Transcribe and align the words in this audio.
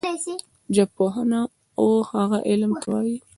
ژبپوهنه 0.75 1.41
وهغه 1.85 2.39
علم 2.49 2.71
ته 2.81 2.87
وايي 2.93 3.17